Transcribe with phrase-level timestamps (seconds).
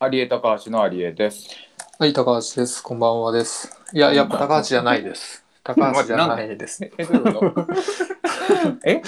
[0.00, 1.48] 有江高橋の有江です。
[1.98, 2.80] はい、高橋です。
[2.84, 3.76] こんばんはです。
[3.92, 5.44] いや、やっぱ高橋じゃないです。
[5.64, 6.84] 高橋じゃないです。
[6.84, 7.66] いえ、どういうこと？
[8.86, 9.02] え？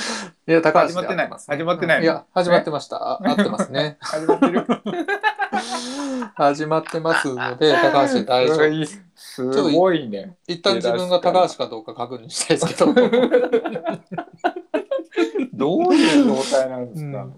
[0.46, 1.30] や、高橋始まってない？
[1.30, 2.02] 始まってないの？
[2.02, 2.96] いや、始まってました。
[2.96, 3.98] あ合ってますね。
[4.00, 4.66] 始まってる？
[6.34, 8.86] 始まってますので、高橋で大丈夫。
[9.14, 10.34] すごいね。
[10.48, 12.92] 一旦自分が高橋かどうか確認したいですけど。
[15.52, 17.28] どういう状態なんですか？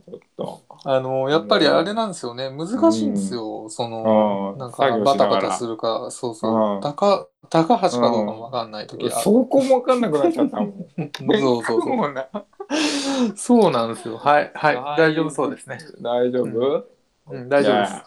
[0.85, 2.51] あの、やっぱりあれなんですよね。
[2.51, 3.69] 難しいんですよ。
[3.69, 6.79] その、うんなんかバタバタするか、そうそうう。
[6.79, 9.21] ん高高橋かどうかもわかんない時が。
[9.21, 10.73] そこもわかんなくなっちゃったもん。
[11.41, 13.37] そうそうそう。
[13.37, 14.17] そうなんですよ。
[14.17, 14.77] はい、はい。
[14.77, 15.79] はい大丈夫そうですね。
[16.01, 16.87] 大丈夫、
[17.31, 18.03] うん、大丈夫です。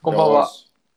[0.00, 0.48] こんばんは。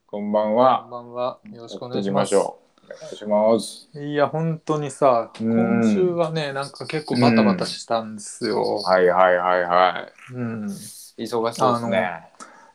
[0.06, 0.88] こんばんこんは。
[0.90, 1.40] ばんは。
[1.52, 2.36] よろしくお願いします。
[2.36, 3.90] お願いします。
[4.00, 8.78] いや、本当にさ、うん今週はね、なんか結構バタバタしたんですよ。
[8.78, 10.34] はいはいはいはい。
[10.34, 10.70] うん。
[11.18, 12.30] 忙しそうですね。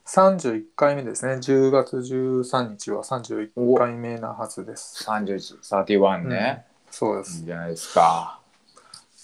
[0.05, 1.39] 31回目ですね。
[1.41, 5.03] 10月13日は31回目なはずです。
[5.05, 6.65] 31、31ね。
[6.67, 7.43] いいそうです。
[7.45, 8.39] じゃないですか。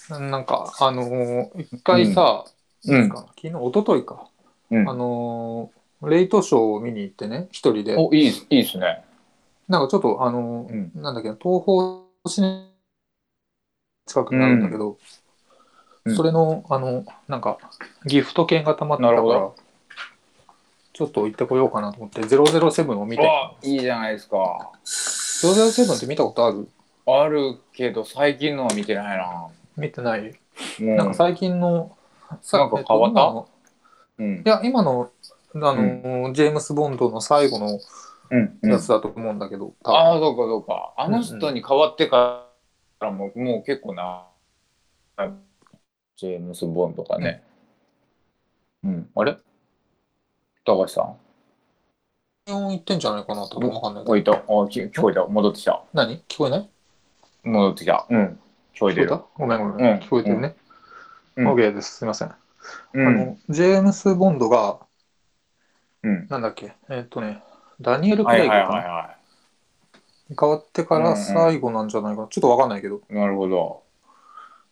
[0.10, 2.46] なんか、あのー一回さ、
[2.86, 4.28] うん昨日、一昨日か。
[4.72, 7.96] うんあのーレイトショーを見に行ってね、一人で。
[7.98, 9.04] お、いいいいっすね。
[9.68, 12.70] なんかちょっと、あのーうんなんだっけな、東方シネ
[14.06, 14.98] 近くにあるんだけど、
[16.06, 17.58] うんそれの、あの、なんか、
[18.06, 19.22] ギフト券がたまってたから
[20.94, 23.28] ちょっと行ってこようかなと思って、007を見て。
[23.28, 24.72] あ、いいじゃないですか。
[24.86, 26.68] 007って見たことある？
[27.06, 29.48] あるけど、最近のは見てないな。
[29.78, 30.34] 見てない？
[30.80, 31.96] もうなんか最近の、
[32.42, 33.46] さなんか変わった？
[34.24, 34.42] うんい。
[34.46, 35.10] や、今の、
[35.56, 37.80] あの、ジェームス・ボンドの最後の
[38.32, 38.60] うん。
[38.62, 40.94] うんやつだと思うんだけど、多分ああ、そうかそうか。
[40.98, 42.46] あの人に変わってか
[43.00, 44.28] らも、もう結構な、
[46.20, 47.42] ジェームス・ボンドとかね。
[48.84, 49.10] うん。
[49.16, 49.38] あれ？
[50.66, 51.16] 高橋さん？
[52.46, 54.34] 言ってんじゃないかな多分わかんないけどおいた。
[54.34, 55.26] あ、き聞こえた。
[55.26, 55.82] 戻ってきた。
[55.94, 56.22] 何？
[56.28, 56.70] 聞こえない？
[57.44, 58.06] 戻ってきた。
[58.10, 58.40] うん。
[58.76, 59.18] 聞こえてる。
[59.36, 59.94] ごめんごめん。
[59.94, 60.58] うん聞こえてるね。
[61.38, 62.00] うん OK です。
[62.00, 62.36] すいません。
[62.96, 63.08] うん。
[63.08, 64.80] あの、ジェームス・ボンドが、
[66.04, 66.28] うん。
[66.28, 67.42] なんだっけ、えっとね、
[67.80, 69.16] ダニエル・クレイグか
[70.38, 72.28] 変わってから最後なんじゃないかな？
[72.28, 73.02] ちょっとわかんないけど。
[73.10, 73.14] い。
[73.14, 73.84] なるほど。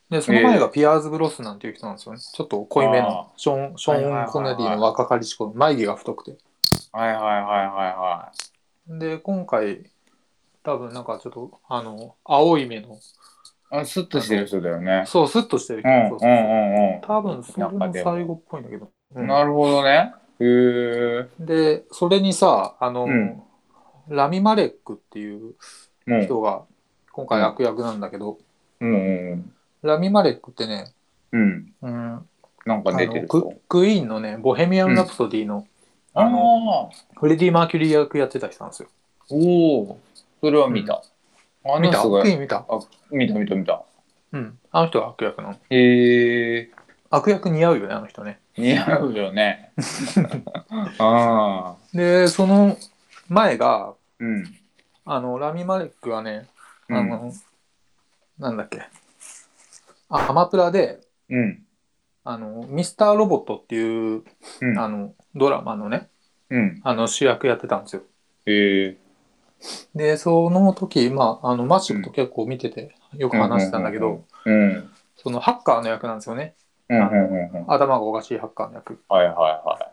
[0.10, 2.20] で、その前がピアーズ・ブロスなんていう人なんですよね。
[2.20, 6.38] ちょっと濃いめあの、ショーン、ショはいはいはいはいーン・コネディの若かりし頃、眉毛が太くて。
[6.92, 8.32] はいはいはいは
[9.00, 9.90] で、今回、
[10.64, 13.82] 多分なんかちょっと、あの、青い目の、いはい。
[13.82, 15.04] あ、スッとしてる人だよね。
[15.08, 15.90] そう、スッとしてる人。
[15.90, 18.86] うんうんそうそうそううん多分それも最後っぽいんだけど。
[18.86, 18.90] う。
[19.16, 20.14] うんんなるほどね。
[20.40, 21.28] へえ。
[21.40, 23.44] で、それにさ、あの、うん
[24.10, 25.56] ラミ・マレックっていう。
[26.08, 26.64] 人が
[27.12, 28.38] 今回悪役なんだけど、
[28.80, 29.54] うんうん
[29.88, 30.94] ラミ・マレックってね、
[31.32, 31.74] うん。
[31.82, 32.14] うん。
[32.14, 32.30] うん、
[32.66, 35.66] なんかあ出てるのククイーンのね、ボヘミアン・ラプソディの、
[36.14, 38.90] ああののフレディ・マーキュリー役やってた人なんですよ。
[39.30, 40.00] おお。
[40.42, 41.02] それは見た。
[41.66, 42.58] あ見たの人がクイーン見た？
[42.58, 42.80] あ、
[43.12, 43.84] 見た見た見た。
[44.34, 44.60] うん。
[44.72, 45.56] あの人が悪役なの。
[45.70, 46.72] へえ。
[47.10, 48.40] 悪役似合うよね、あの人ね。
[48.58, 49.72] 似合うよね。
[51.00, 51.98] ああ。
[51.98, 52.78] で、その
[53.30, 54.44] 前が、うん。
[55.06, 56.48] あの、ラミ・マレックはね、
[56.90, 57.34] うんあの、
[58.40, 58.90] なんだっけ、あ
[60.10, 61.64] アマプラで、うん。
[62.24, 64.24] あの、ミスターロボットっていう、
[64.62, 64.78] うん。
[64.78, 66.10] あの、ドラマのね、
[66.50, 66.82] うん。
[66.84, 68.02] あの、主役やってたんですよ。
[68.46, 68.98] へえ。
[69.96, 74.24] で、その時、まあ、あの、マッシュと結構見てて、よく話してたんだけど。
[75.16, 76.56] そのハッカーの役なんですよね。
[76.90, 77.00] うん。
[77.00, 77.10] うん。
[77.10, 77.62] うん。
[77.62, 77.72] うん。
[77.72, 79.00] 頭がおかしいハッカーの役。
[79.10, 79.92] はいはいは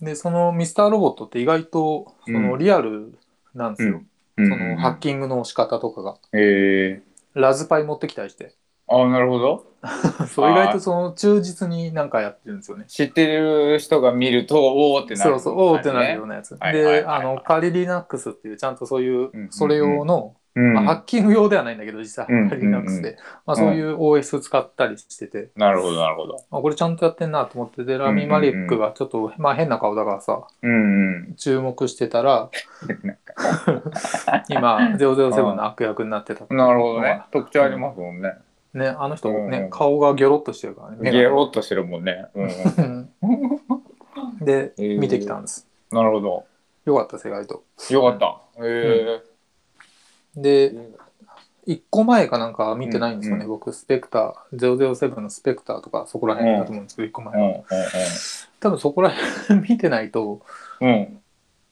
[0.00, 3.18] で、そのミスターロボットって意外と、そのうんリアル
[3.54, 3.98] なんですよ。
[3.98, 4.02] い。
[4.36, 6.16] そのハッキングの仕方とかが。
[6.32, 7.02] へえ。
[7.34, 8.54] ラズパイ持ってきたりして。
[9.00, 9.72] あ、なるほど。
[10.28, 12.84] そう、意外とその忠実になんかやってるんですよね。
[12.86, 16.56] 知ってる人が見ると、おおってなる、そうそう、おーってなるようなやつ。
[16.56, 20.74] はいはいはいで、あの、カリリナックスっていう、ちゃんとそういううん、それ用の、うん。
[20.74, 23.16] まあ、ハッキング用ではないんだけど、実うん際、カリリナックスで、
[23.46, 26.36] まあ、そういう OS 使ったりしてて、なるほど、なるほど。
[26.50, 31.34] あ、これちゃんとやってんなと思って、で、ラミ・マリックがちょっと、まあ変な顔だからさ、うんうん。
[31.36, 32.50] 注目してたら、
[34.50, 37.22] 今、007の悪役になってたっていうのがなるほどね。
[37.32, 38.34] 特徴ありますもんね。
[38.74, 40.96] ね、あの人うんね、顔がギョロっとしてるからね。
[41.00, 42.26] 目がゲロっとしてるもんね。
[42.34, 43.10] うんうん
[44.44, 45.68] で、えー見てきたんです。
[45.90, 46.44] なるほど。
[46.84, 47.62] よかったです、意外と。
[47.90, 48.40] よかった。
[48.64, 49.22] へ
[50.36, 50.90] で、え。
[51.64, 57.64] 一個前かなんか見てないんですよね、う僕、スペクター、007のスペクターとか、そこら辺だと思うんですけど、一個前
[58.58, 60.40] 多分そこら辺見てないと、
[60.80, 61.20] うん。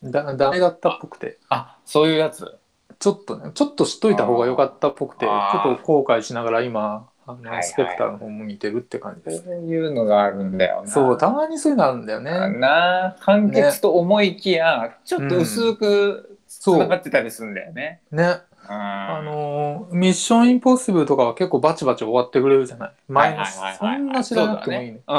[0.02, 0.10] うん。
[0.10, 2.59] だ、ダメだったっぽくて、あ、そういうやつ。
[3.00, 9.44] ちょっとね、ちょっと知っといた方が良かったっぽくて、ちょっと後悔しながら今、あの、スペクターの方も見てるって感じです。
[9.44, 10.88] そういうのがあるんだよな。
[10.88, 12.30] そう、たまにそういうのあるんだよね。
[12.58, 18.00] な完結と思いきや、ちょっと薄くつそうながってたりするんだよね。
[18.12, 18.42] ね。
[18.68, 22.92] ああのーミッションインポッシブルとかは結構バチバチ終わってくれるじゃない？
[23.08, 24.92] 前の、そんな知らなくてもいいね。
[24.92, 25.14] ねそ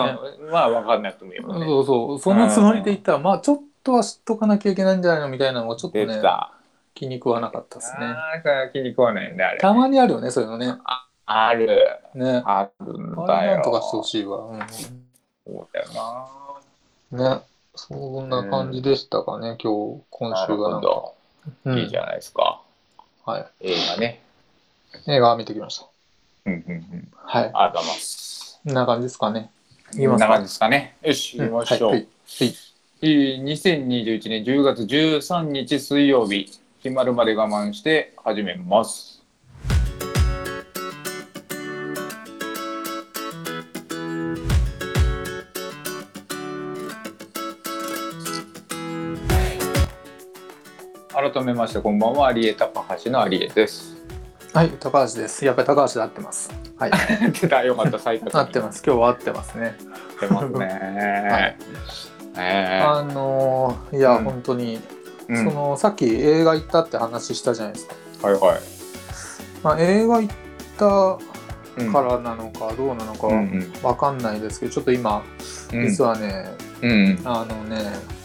[0.46, 1.66] うん、まあ分かんなくてもいいもんね。
[1.66, 2.20] そうそう。
[2.20, 5.30] そのつもりで言ったら、まあちょっとは知っとかなきゃいけないんじゃないの？
[5.30, 6.54] みたいなのがちょっとね、出た。
[6.94, 8.06] 気に食わなかったですね。
[8.06, 8.34] あ
[8.66, 9.58] あ、気に食わないんだ、あれ。
[9.60, 10.76] たまにあるよね、そういうのね。
[11.26, 11.68] ある。
[12.14, 12.42] ね。
[12.46, 13.50] あるんあだよ。
[13.52, 14.38] れなんとかしてほしいわ。
[14.48, 14.60] うん
[15.48, 15.88] そうだよ
[17.12, 17.36] な。
[17.36, 17.42] ね。
[17.76, 20.88] そんな感じでしたかね、今日、今なる週はなんか。
[20.88, 21.16] ほど。
[21.66, 22.62] うんいいじゃないですか。
[23.26, 23.46] はい。
[23.62, 24.22] 映画ね。
[25.08, 25.86] 映画見てきました。
[26.46, 27.12] うんうんうん。
[27.16, 27.44] はい。
[27.46, 28.60] ありがとうございます。
[28.64, 29.52] こんな感じですかね。
[29.92, 30.98] こんな言いますか感じですかね。
[31.02, 31.90] よし、行きましょう。
[31.92, 32.08] はいはい
[32.40, 32.56] はい
[33.04, 39.22] えー2021年10月13日水曜日、決まるまで我慢して始めます。
[51.14, 53.96] 改めましてこんばんは有江高橋の有江です。
[54.52, 55.46] はい、高橋です。
[55.46, 56.50] やっぱり高橋で合ってます。
[56.78, 56.92] はい。
[57.40, 58.84] 出たよかった再確認合ってます。
[58.84, 59.76] 今日は合ってますね。
[60.20, 60.66] 合ってますね。
[61.30, 61.58] はい
[62.38, 65.01] えあのーいや、うん本当に、ー
[65.32, 68.28] うんそのさっき映画行ったって話したじゃないですか。
[68.28, 68.60] はいはい。
[69.64, 70.36] まあ、映画行っ
[70.78, 71.18] た
[71.78, 75.24] うんからなのかどうなのかうんうんわかんないですけど、ちょっと今、
[75.74, 76.52] うん実はね、
[76.82, 77.82] うんあのね、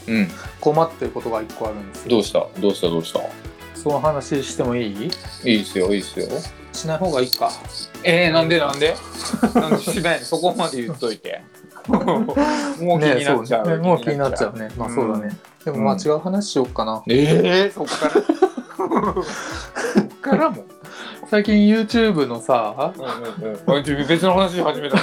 [0.09, 0.29] うん
[0.61, 2.11] 困ってることが一個あるんですよ。
[2.11, 2.47] どうした？
[2.61, 2.89] どうした？
[2.89, 3.21] どうした？
[3.75, 5.11] その話してもいい？
[5.45, 6.27] いいっすよいいっすよ。
[6.73, 7.51] しない方がいいか。
[8.03, 8.59] えー、なんで？
[8.59, 8.97] なんで？
[9.55, 10.19] なんでしない？
[10.19, 11.41] の そこまで言っといて。
[11.87, 13.69] もう気になっちゃう。
[13.69, 14.69] ねもう気になっちゃうね。
[14.77, 15.37] まあそうだね。
[15.67, 17.03] でもまあうん違う話しようかな。
[17.09, 18.13] ええー、そっから。
[18.15, 20.65] そっからも。
[21.29, 23.03] 最近 YouTube のさ、うん
[23.45, 24.07] うんうん。
[24.07, 25.03] 別の話始めたの。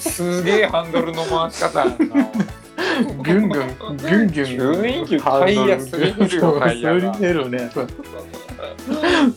[0.00, 1.96] すげえハンドルの回し方やんな。
[1.96, 4.48] ギュンギュン、ギュンギュン。
[4.48, 7.70] ギュンギュンタイヤすぎるよタイヤがすぎるね。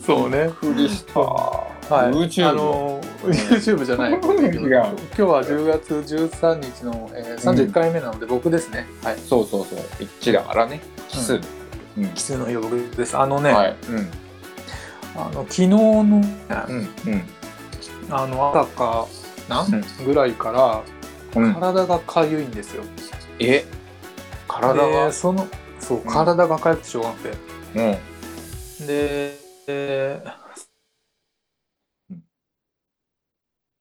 [0.04, 0.50] そうね。
[0.60, 1.20] びっくりした。
[1.20, 2.12] はい。
[2.12, 2.93] YouTube あの
[3.26, 4.12] YouTube じゃない。
[4.12, 4.32] 違う今
[5.16, 8.86] 日は10月13日の、えー、31回目なので僕ですね。
[9.02, 9.18] はい。
[9.18, 9.78] そうそうそう。
[10.00, 10.80] 一致だからね。
[11.08, 11.40] 奇数。
[11.96, 12.08] うん。
[12.10, 13.16] 奇数の日は僕です。
[13.16, 13.76] あのね、はい。
[13.88, 14.10] うん。
[15.16, 16.18] あの昨日の、うん。
[16.18, 16.22] うん。
[18.10, 19.06] あの朝か
[19.48, 19.84] な、うん？
[20.04, 20.82] ぐらいから
[21.42, 21.54] うん。
[21.54, 22.82] 体がかゆいんですよ。
[23.38, 23.64] え？
[24.48, 25.46] 体がでその
[25.80, 27.36] そううん体がかゆくてしょうがなくて。
[28.80, 28.86] うん。
[28.86, 30.22] で、え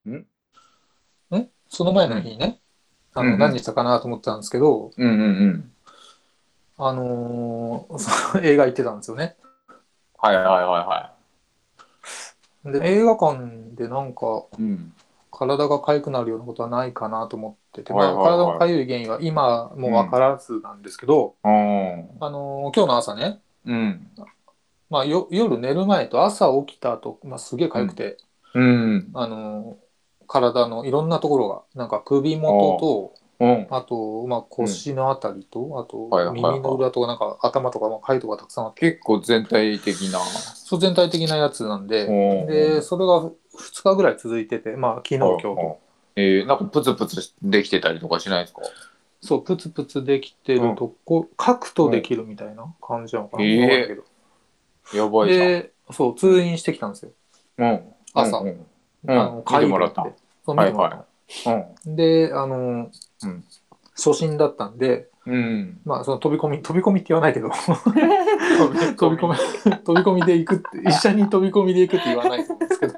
[0.06, 2.60] んーんその前の日ね、
[3.16, 5.72] あのうんうん何したかなと思ってたんですけど、うんうんうん。
[6.78, 9.36] あのーその 映画行ってたんですよね。
[10.20, 11.14] はいはいはいは
[12.66, 14.62] で映画館でなんかい。
[14.62, 14.94] うん。
[15.32, 22.10] 体が痒くなるようなことはないかなと思ってて、体が痒い原因は今も分からずなんですけど、うん。
[22.20, 24.08] あのー今日の朝ね、うん。
[24.92, 28.18] まあ、よ夜寝る前と朝起きた後、まあ、すげえ痒くて、
[28.54, 29.10] うん。
[29.16, 29.83] あのー
[30.34, 33.68] 体のいろんなところがなんか首元とうん。
[33.72, 36.54] あと、まあ、腰のあたりと、あとはいはいはい。
[36.54, 38.92] 耳の裏とかなんか頭とかまあ痒いとかたくさんあって。
[38.92, 40.20] 結構全体的な。
[40.20, 42.48] そう全体的なやつなんで、うん。
[42.48, 43.32] でそれが2
[43.84, 45.80] 日ぐらい続いててまあ昨日今日と、
[46.16, 48.62] えー、なんかプツプツできてたりとかしないですか？
[49.20, 54.04] そうプツプツできてるとこ、書くとできるみたいな感じなのかな、ええわかんないけど。
[54.98, 55.48] やばいじゃん。
[55.48, 57.12] でそう通院してきたんですよ、
[57.58, 57.82] うん。
[58.14, 58.38] 朝。
[58.38, 58.48] うん。
[58.48, 59.12] うん。
[59.12, 60.08] あの見てもらった
[60.46, 61.06] そう見てもらっ
[61.44, 61.96] た、うん。
[61.96, 62.90] であの、
[63.24, 63.44] うん
[63.96, 65.80] 初心だったんでうん。
[65.86, 67.50] まあその飛び込み飛び込みって言わないけど
[68.98, 69.36] 飛び込み
[69.78, 72.94] 飛び込みで行くって 医者に飛び込みで行くって言わないと思うんですけど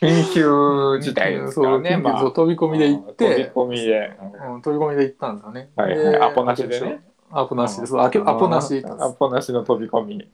[0.00, 1.90] 研究自体ですからね。
[1.90, 4.18] そうまあそう飛び込みで行って飛び込みで。
[4.54, 5.70] うん、飛び込みで行ったんですよね。
[5.76, 7.00] はいはいでアポなしでね。
[7.40, 7.98] アポなしです。
[7.98, 8.84] アポなし。
[8.86, 10.28] アポなしの飛び込み。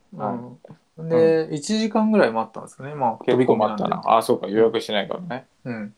[0.96, 2.94] うん、で、1時間ぐらい待ったんですよね。
[2.94, 3.88] まあ、飛結び込みった。
[3.88, 4.02] な。
[4.04, 5.46] あ、そうか、予約しないからね。
[5.64, 5.94] うん。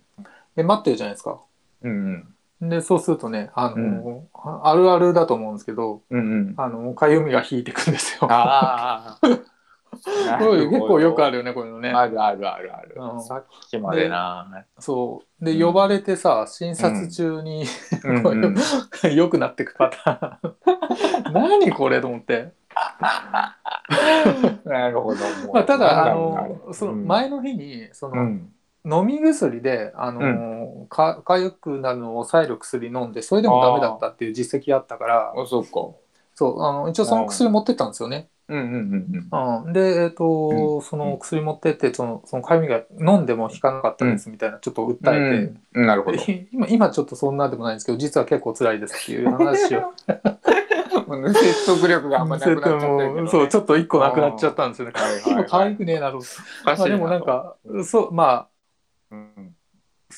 [0.56, 1.40] で、待ってるじゃないですか。
[1.82, 2.28] うん
[2.61, 4.26] で、そうするとね、あの、
[4.62, 6.20] あるあるだと思うんですけど、うん。
[6.20, 6.54] うんうん。
[6.56, 8.32] あの、かゆみが引いてくんですよ。
[8.32, 9.53] ああ。
[10.38, 11.32] これ結構よくある。
[11.32, 11.90] るよね、こういうのね。
[11.90, 13.16] あるあるあるあるう。
[13.16, 14.66] んさっきまでな。
[14.78, 15.44] そう。
[15.44, 17.64] で、うん呼ばれてさ、診察中に、
[18.04, 18.54] うん こううん
[19.14, 21.32] 良くなってくパターン。
[21.32, 22.52] 何これと思って。
[24.64, 25.20] なるほど。
[25.52, 28.50] まあ、ただ、あの、その前の日に、その、うん。
[28.87, 35.96] 飲み薬であの、か痒くなるのを抑える薬飲んでそれでもダメだったっていう実績あったからあ、そうか。
[36.35, 38.29] そうあの一応その薬持ってったんですよね。
[38.47, 44.97] うんうんうんうん、で、えっとうんその薬持ってってそのそのかゆみが飲んでも引かなかったですみたいなちょっとうん。
[44.97, 46.19] 訴えて、うん、なるほど。
[46.19, 49.93] で 今今ちょっとそんなでもないんですけど実は結構辛いですっていう話を
[51.33, 53.29] 説得力があんまなくなっちゃったけど、ね。
[53.31, 54.93] そうちょっと一個なくなっちゃったんですよね。
[54.95, 56.19] はいはいはいくねえなと。
[56.64, 58.49] まあでもなんかそうまあ
[59.12, 59.57] うん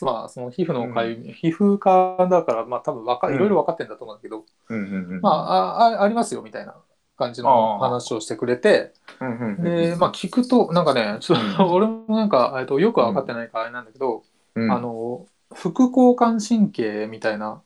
[0.04, 5.20] まあその皮膚のかゆみ、皮膚科だからまあ多分わかいろいろ分かってんだと思うんだけど、うんうんうん。
[5.20, 6.74] まあああありますよみたいな
[7.16, 14.22] 感じの話をしてくれてうんうんうん、でまあ聞くとなんかねちょっと俺もなんか、えっと、よく分かってないからあれなんだけど、
[14.54, 17.62] うん、あの副交感神経みたいな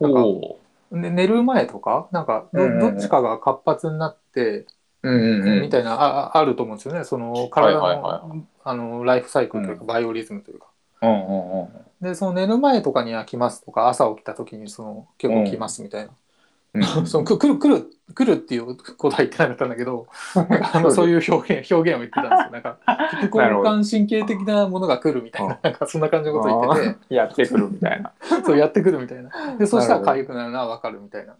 [0.00, 0.20] なんか
[0.90, 2.94] 寝る前とかなんかど,、うんうんうん。
[2.94, 4.66] どっちかが活発になって、う。
[5.02, 5.60] うんうんうん。
[5.60, 7.04] みたいなあああると思うんですよね。
[7.04, 10.66] その体の,、はいはいはあのライフサイクルというか、バイオリズムというか。
[11.02, 11.68] うんうんうん。
[12.00, 16.10] でその寝る前とかには来ますとか朝起きた時にその結構来ますみたいな、
[16.74, 17.06] うん。
[17.06, 22.50] そのく来る来る来るっていうことは言ってなかったんだけどなんかあのそういう表現表現を言ってたんですよ。
[22.50, 22.78] なんか
[23.28, 27.06] 副交感神経的なものが来るみたいななんかそんな感じのことを言ってて。
[27.14, 28.10] やってくるみたいな。
[28.10, 29.56] てそうやってくるみたいな。
[29.58, 31.36] でそしたら痒くなるのは分かるみたいな。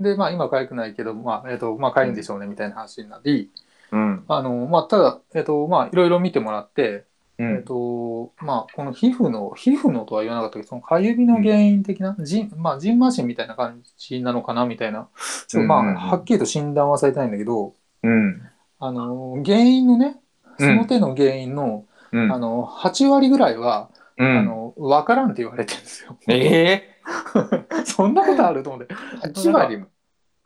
[0.00, 3.50] でまあ今痒くないけどまあえっ、とまあ痒いんでしょうねみたいな話になり。
[3.92, 3.96] う。
[3.96, 4.24] うん。
[4.28, 7.04] あのまあただえっ、とまあいろいろ見てもらって
[7.38, 15.08] うえっ、とまあこの皮膚の皮膚のとは言わなかったけどそのかゆみの原因的な、じんまあじんましんみたいな感じなのかなみたいな
[15.48, 18.42] ちょっとまあ、うんうんうんはっきりと診断はされてないんだけどうん。
[18.78, 20.16] あの原因のね
[20.58, 22.32] その手の原因の,、うん。
[22.32, 26.18] あの8割ぐらいは、うん、あの分からんって言われてるんですよ。
[26.28, 26.98] え
[27.84, 29.86] そんなことあると思って、えー、8割も。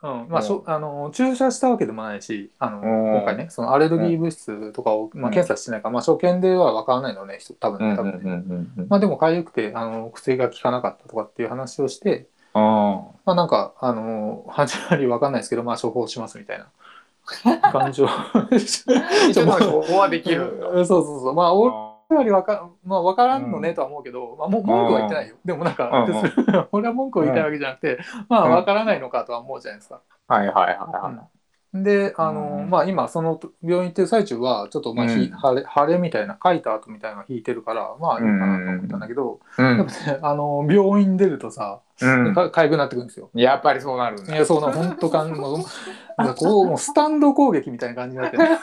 [0.07, 0.29] うん。
[0.29, 3.15] まあしょあの注射したわけでもないしあのうん。
[3.17, 12.59] 今回ねそのアレルギー物質とかを、まあ、検査してないから、まあ、初見では分からないのね人多分ね多分まあでも痒くてあの薬が効かなかったとかっていう話をして、あ
[13.25, 16.67] まあなんかあの8割わかんないですけどまあ処方しますみたいな
[17.71, 18.07] 感じを。
[18.09, 18.47] あ。
[18.55, 20.59] 一応まあ処方はできる。
[20.73, 21.33] そうそうそう。
[21.33, 21.53] まあ
[22.15, 25.35] よりわか,、まあ、わからんのねとは思うけど、まあ、も文句は言ってないよ。
[25.43, 26.05] でもなんか、
[26.71, 27.99] 俺は文句を言いたいわけじゃなくて、
[28.29, 30.01] まあわからないのかとは思うじゃないですか。
[30.27, 31.27] はいはいはいは
[31.73, 32.69] であの、うん。
[32.69, 35.25] まあ今その病院行ってる最中はちょっとまあ、ひうん。
[35.25, 39.85] 腫れ腫れみたいな書いた後みたいなのが引いてるからまあいいかなと思ったんだけど、ね
[40.21, 42.33] あの病院出るとさ、うん。
[42.33, 43.29] か痒くなってくるんですよ。
[43.33, 44.33] やっぱりそうなるんだ。
[44.33, 45.57] いや、そうな、本当かん、もう、
[46.17, 48.59] なんかこう、もうスタンド攻撃みたいな感じになってね。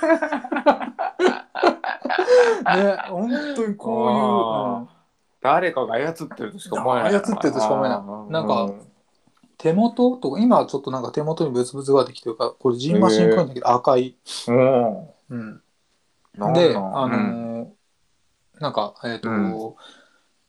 [2.77, 4.89] ね、本当にこ
[5.41, 7.13] 誰かが操ってるとしか思えない。
[7.13, 8.83] 操ってるとしか思えないいなんかういう、
[9.59, 14.17] 手元とか、今はちょっとなんか手元にブツブツができてるから、これジンマシンっぽいんだけど、赤い。
[14.49, 14.53] う
[15.37, 15.63] ん。
[16.55, 17.73] で、あの
[18.61, 19.75] なんか、えっ、と、うん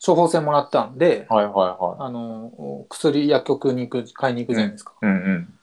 [0.06, 1.26] 処方箋もらったんで、
[2.00, 4.94] あのー薬、薬局に行く、買いに行くじゃないですか。
[5.02, 5.06] い。
[5.06, 5.55] うん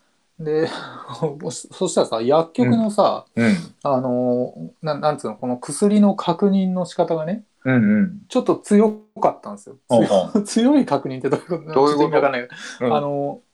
[0.44, 0.68] で、
[1.50, 3.46] そしたらさ、薬局のさ、うん。
[3.46, 3.56] うん。
[3.82, 8.18] あのーななんつうのこの薬の確認の仕方がねうんうん。
[8.28, 9.76] ちょっと強かったんですよ。
[10.44, 12.20] 強い確認ってどういうことどういうこと？
[12.20, 12.48] かんないけ
[12.84, 13.52] ど、うんあのー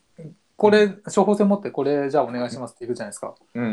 [0.58, 3.32] これ処方箋持ってこれじゃあお願いしますって言うじゃないですか。
[3.54, 3.64] うん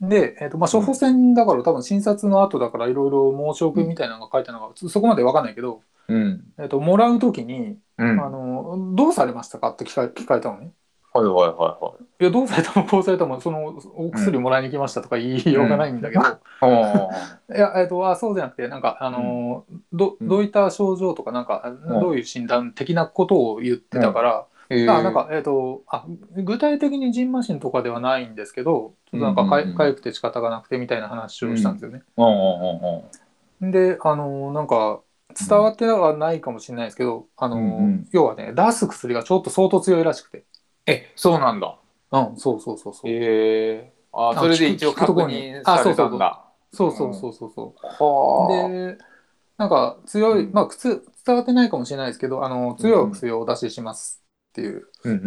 [0.00, 0.08] うん。
[0.10, 6.44] で、えーとまあ、処方箋だから多分診察の後だからいろいろ申し送りみたいなのが書いてあるのが、そこまでわかんないけど、うん。
[6.58, 8.20] えー、ともらう時に、うん。
[8.20, 10.72] あはいのどうされましたかって聞か聞かれたのね。
[11.20, 17.58] はいはいはいやどうされたもこうされたもそのお薬もらいに来ましたとか言いようがないんだけど、い。
[17.58, 20.28] や、えっと、あそうじゃなくて、なんか、あのーど、うん。
[20.28, 24.46] どういった症状とか、なんか、どういう診断的なことを言ってたから、
[24.88, 25.02] あ。
[25.02, 26.06] なんか、えっとあ、
[26.36, 32.02] 具体的にジンマシンとかではないんですけど、ちょっとなんかかかゆくて仕方がなくてみたいな話をしたんですよね。
[33.60, 35.00] で、あのーなんか、
[35.38, 37.58] 伝わってはないかもしれないですけど、あの
[38.10, 40.44] 要はね、出す薬がちょっと相当強いらしくて。
[40.86, 41.76] え、そうなんだ。
[42.12, 43.10] うん、そうそうそうそう。
[43.10, 43.92] ええ。
[44.12, 46.42] あ、あそれで一応確認されたんだ。
[46.72, 47.86] そうそうそうそうそう。
[48.04, 48.68] はあ。
[48.68, 48.98] で
[49.58, 54.84] なんか強い、うんまあ靴伝わってないかもしれないですけどあの強いお薬をお出ししますっていう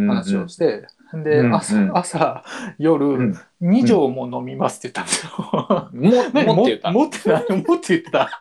[0.08, 0.86] 話をして、
[1.24, 2.44] で、うん朝うん朝
[2.78, 5.90] 夜、うん2錠も飲みますって言ったんですよ。
[5.94, 6.46] も、 何？
[6.56, 6.92] もって言った？
[6.92, 7.46] 持ってない？
[7.68, 8.30] 持って言ってた。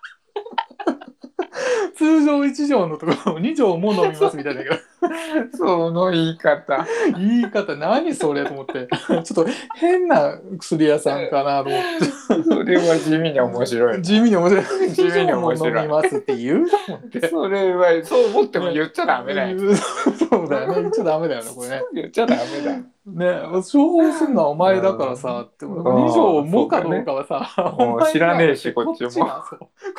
[1.96, 4.76] 通常1錠のところを2錠も飲みますみたいだけど
[5.56, 6.86] その言い方。
[7.16, 14.02] 言い方何それと思ってちょっと変な薬屋さんかなと思ってそれは地味に面白い。
[14.02, 17.28] 地味に面白い地味に2錠も面白い飲みますって言うと思って。
[17.28, 19.58] それは、そう思っても言っちゃダメだよ。
[20.30, 20.74] そうだよね。
[20.82, 21.82] 言っちゃダメだよね、これね。
[21.94, 22.82] 言っちゃダメだよ。
[23.14, 23.60] ね処
[23.90, 29.26] 方すんのはお前だからさってん二条もかどうかはさ知らねえしこっちも。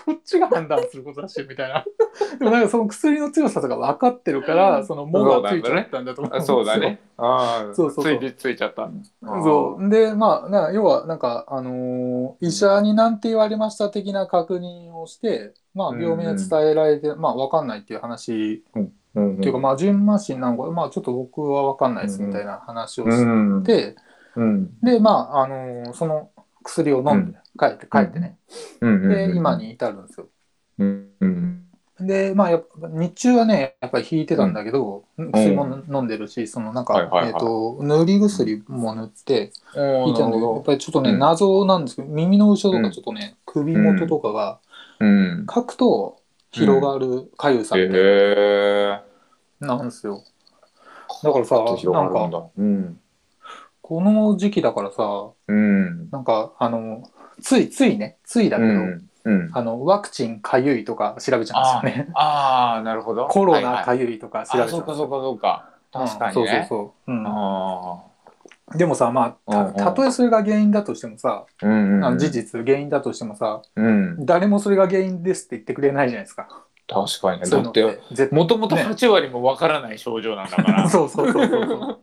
[0.06, 1.86] こっちが判断することだしみたいな。
[2.40, 6.58] でもなんかその薬の強さとか分かってるからその「も」がついちゃったんだと思うんですよ。
[6.58, 7.00] そうだね。
[7.18, 8.20] ああ、そうそうそう。
[8.20, 8.90] ついついちゃった。
[9.22, 9.90] そう。
[9.90, 12.10] でまあな要はなんか、あのー
[12.42, 18.64] 医者になんて言われました的な確認をして、まあ、病名伝えられて、まあ分かんないっていう話、
[19.16, 19.38] うんうん。
[19.38, 23.64] っていうかまあ純麻疹なのかまあちょっと僕は分かんないですみたいな話をうしん。
[23.64, 23.96] て、
[24.36, 24.80] うん。
[24.82, 26.30] でまあ、あのーその
[26.64, 28.38] 薬を飲んで帰って帰ってね、
[28.82, 29.10] うん。
[29.10, 29.56] で今。
[29.56, 30.28] に至るんですよ。
[30.78, 31.10] うん。
[31.20, 31.66] うん。
[32.02, 39.52] でまあやっぱ日中はねやっぱり引いてたんだけど、薬も飲んでるしそのなんか、えっ、と塗り薬も塗って
[40.06, 44.60] 引いてるんだけどやっぱりちょっとね、うん謎なんですけど耳の後ろとかちょっとね、首元とかが
[45.00, 45.46] うん。
[45.54, 46.19] 書くと
[46.52, 49.02] 広がるかゆさへみたいえ。
[49.60, 50.24] ななんですよ。
[51.24, 53.00] だからさなんかうん。
[53.82, 56.10] この時期だからさうん。
[56.12, 57.04] なんかあの
[57.42, 59.10] ついついねついだけど、うん。
[59.26, 59.50] うん。
[59.54, 62.12] あのワクチンかゆいとか調べちゃうんですよね。
[62.16, 63.28] ああ、なるほど。
[63.28, 65.70] コロナかゆゆいとか調べあ、ちゃそうかそうかそうか。
[65.92, 66.52] 確かにうんね。
[66.52, 68.09] そうそうそう、うんあ
[68.76, 71.66] でもさまあたたとえそれが原因だとしてもさ、あ。
[71.66, 72.06] うんうん。
[72.06, 72.32] あの事。
[72.32, 74.26] 実原因だとしてもさうん。
[74.26, 76.66] 誰もそれが原因ですって言ってくれないじゃないですか。
[76.90, 77.46] 確かにね。
[77.46, 82.00] そういうのだって、もともと8割もわからない症状なんだから、 そうそうそうそうそう。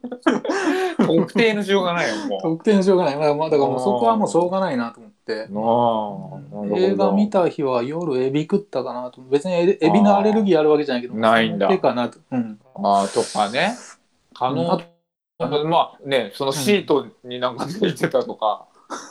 [1.06, 2.42] 特定のしようがないよ、もう。
[2.42, 3.16] 特定のしょうがない。
[3.16, 5.49] まあ、まあ、だからもうそこはもうしょうがないなと思って。
[5.52, 9.20] ああ、映画見た日は夜エビ食ったかなと。
[9.23, 11.14] 別にエビエビのアレルギーあるわけじゃないけど。
[11.14, 12.18] ないんだその手かなと。
[12.30, 12.58] うん。
[12.76, 13.75] ああ、とかね。
[14.35, 14.80] 可能、あ
[15.66, 18.66] まあね、そのシートになんかついてたとか、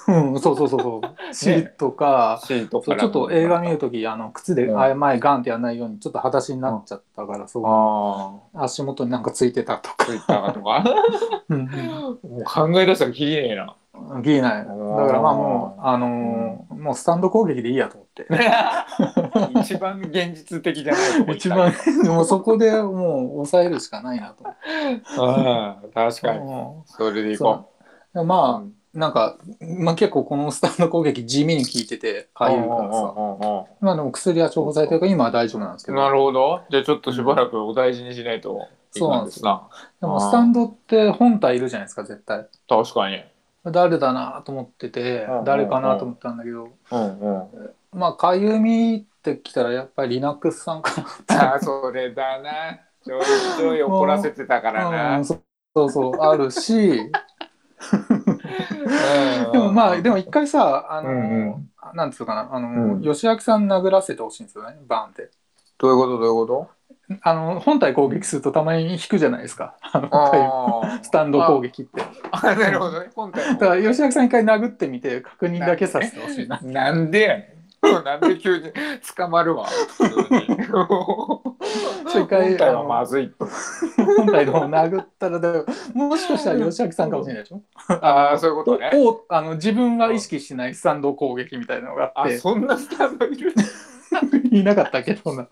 [0.08, 1.34] うん、そうそうそうそう。
[1.34, 3.01] シートか、シートから。
[3.01, 9.96] そうちょっと映画見るとき、あの、靴で、うんあ前ガンってやらないように、ちょっと裸足になっちゃったから、そう、あ足元になんかついてたとか。
[10.00, 10.84] あ、ついたかとか。
[11.50, 13.75] うんもう考え出したらきりねえな。
[14.09, 14.21] うん。
[14.21, 14.65] ギリない。
[14.65, 14.71] だか
[15.13, 18.27] らまあもう、あのーもうスタンド攻撃でいいやと思って。
[19.59, 21.73] 一番現実的じゃない一番、
[22.03, 24.59] でもそこでもう抑えるしかないなと思って。
[25.17, 26.39] ああ、確かに。
[26.39, 27.69] うんそれでいこ
[28.13, 28.25] でもう。
[28.25, 29.37] まあ、なんか、
[29.79, 36.61] まあ、結構このスタンド攻撃地味に効いててかゆいからさうんうんうんうんまあでも薬は処方されてるから今は大丈夫なんですけどなるほど。
[36.69, 39.67] じゃあちょっとしばらくお大事にしないといかんですな。
[39.99, 43.21] でもスタンドって本体いるじゃないですか絶対確かに。
[43.71, 45.43] 誰だなと思っててうんうんうん。
[45.45, 46.69] 誰かなと思ったんだけど。
[46.91, 47.75] うんうん。
[47.91, 50.91] まあかゆみってきたらやっぱりリナックスさんか
[51.27, 52.79] なああ、それだな。
[53.03, 53.21] ちょい
[53.57, 55.17] ちょい怒らせてたからうな。
[55.19, 55.39] んそ
[55.75, 56.15] そうそう。
[56.21, 57.11] あるし。
[59.51, 62.49] でもまあでも一回さあの、うんうなんつうかな。
[62.51, 63.01] あの、うん。
[63.01, 65.29] 吉明さん殴らせてほしいんですよねバーンって。
[65.77, 66.17] どういうこと？
[66.17, 66.75] どういうこと？
[67.22, 72.01] あの本体攻撃するとたまに引くじゃないですか あのスタンド攻撃って。
[72.31, 72.41] あ。
[72.48, 73.09] あなるほどね。
[73.15, 76.59] 本体だから吉明さん一回殴ってみて確認だけさせてほしいな。
[76.61, 77.55] なんでやねん。
[78.03, 78.72] なんで急に
[79.15, 79.65] 捕まるわ。
[79.65, 80.65] 普通に
[82.09, 83.31] それ一回本体はまずい。
[84.18, 85.63] 本体の方殴ったらだ
[85.94, 87.61] もしかしたら吉明さんかもしれないでしょ？
[88.01, 88.89] ああ、そういうことね。
[88.96, 93.53] おおあの自分は意識しないスタンド攻撃みたいなのがあっあ、てそんなスタンドいる
[94.51, 95.46] いなかったっけどな。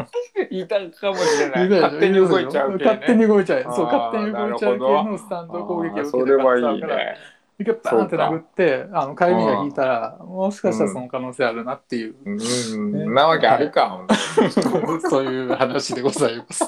[0.59, 1.69] いたかもしれない。
[1.69, 2.91] 勝手に動いちゃう系ね。
[2.91, 3.63] 勝手に動いちゃう。
[3.63, 7.17] そう勝手に動いちゃう系のスタンド攻撃を受けてそれはいいね。
[7.59, 14.13] 一回バーンって殴ってあのかゆみが引いたらもしかしたらその可能性あるなっていう、うん、なわけあるか、ほんと。
[14.43, 16.63] にそういう話でございます。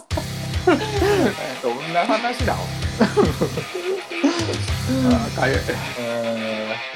[1.64, 2.54] どんな話だ？
[5.36, 5.58] かゆい。
[5.58, 6.95] うん